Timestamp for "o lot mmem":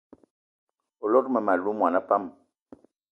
1.03-1.51